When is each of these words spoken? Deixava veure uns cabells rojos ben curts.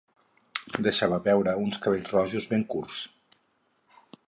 Deixava 0.87 1.19
veure 1.27 1.53
uns 1.65 1.77
cabells 1.85 2.09
rojos 2.15 2.49
ben 2.55 2.67
curts. 2.75 3.05